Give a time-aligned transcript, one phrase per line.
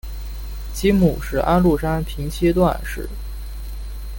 [0.73, 3.07] 其母是安禄山平妻段氏。